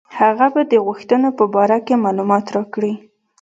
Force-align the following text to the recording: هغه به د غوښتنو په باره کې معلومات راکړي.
هغه 0.19 0.47
به 0.53 0.61
د 0.71 0.73
غوښتنو 0.85 1.29
په 1.37 1.45
باره 1.53 1.77
کې 1.85 2.01
معلومات 2.05 2.45
راکړي. 2.55 2.93